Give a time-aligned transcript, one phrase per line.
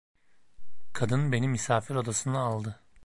[0.93, 2.79] Kadın beni misafir odasına aldı.